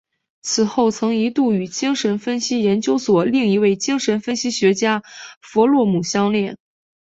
[0.41, 5.03] 此后曾一度与精神分析研究所另一位精神分析学家
[5.43, 6.57] 弗洛姆相恋。